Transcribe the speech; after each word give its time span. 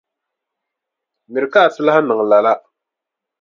Miri 1.31 1.47
ka 1.53 1.59
a 1.65 1.71
ti 1.73 1.79
lahi 1.85 2.01
niŋ 2.03 2.19
lala. 2.31 2.53